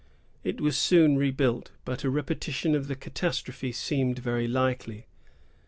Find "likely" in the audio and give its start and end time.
4.47-5.05